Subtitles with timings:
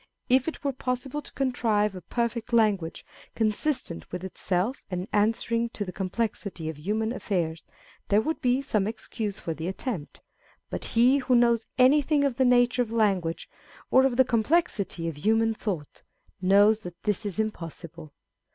[0.29, 3.05] If it were possible to contrive a perfect language,
[3.35, 7.63] consistent with itself, and answering to the com plexity of human affairs,
[8.07, 10.21] there would be some excuse for the attempt;
[10.71, 13.47] but he wrho knows anything of the nature of language,
[13.91, 16.01] or of the complexity of human thought,
[16.41, 18.11] knows that this is impossible.